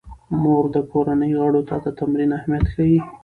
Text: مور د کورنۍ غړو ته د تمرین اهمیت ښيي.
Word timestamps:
مور 0.41 0.63
د 0.75 0.77
کورنۍ 0.91 1.31
غړو 1.39 1.61
ته 1.69 1.75
د 1.83 1.85
تمرین 1.99 2.29
اهمیت 2.37 2.65
ښيي. 2.73 2.97